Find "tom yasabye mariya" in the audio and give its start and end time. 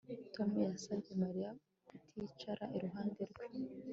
0.33-1.49